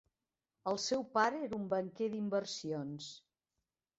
[0.71, 3.13] El seu pare era un banquer d'inversions.